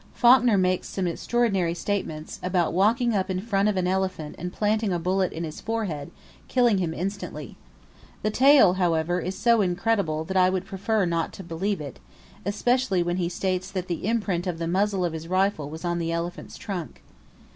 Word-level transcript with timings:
Faulkner 0.15 0.57
makes 0.57 0.87
some 0.89 1.05
extraordinary 1.05 1.75
statements, 1.75 2.39
about 2.41 2.73
walking 2.73 3.13
up 3.15 3.29
in 3.29 3.39
front 3.39 3.69
of 3.69 3.77
an 3.77 3.85
elephant 3.85 4.33
and 4.39 4.51
planting 4.51 4.91
a 4.91 4.97
bullet 4.97 5.31
in 5.31 5.43
his 5.43 5.61
forehead, 5.61 6.09
killing 6.47 6.79
him 6.79 6.91
instantly. 6.91 7.55
The 8.23 8.31
tale, 8.31 8.73
however, 8.73 9.19
is 9.19 9.37
so 9.37 9.61
incredible 9.61 10.23
that 10.23 10.35
I 10.37 10.49
would 10.49 10.65
prefer 10.65 11.05
not 11.05 11.33
to 11.33 11.43
believe 11.43 11.79
it; 11.81 11.99
especially 12.47 13.03
when 13.03 13.17
he 13.17 13.29
states 13.29 13.69
that 13.69 13.87
the 13.87 14.07
imprint 14.07 14.47
of 14.47 14.57
the 14.57 14.67
muzzle 14.67 15.05
of 15.05 15.13
his 15.13 15.27
rifle 15.27 15.69
was 15.69 15.85
on 15.85 15.99
the 15.99 16.11
elephant's 16.11 16.57
trunk. 16.57 17.03